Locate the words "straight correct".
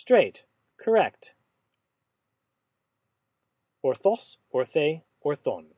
0.00-1.34